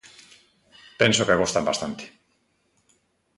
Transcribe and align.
Penso 1.01 1.25
que 1.27 1.39
gostan 1.41 1.67
bastante. 1.69 2.03